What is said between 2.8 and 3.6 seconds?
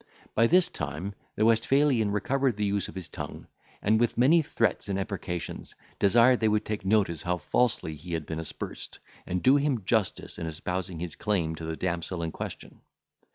of his tongue,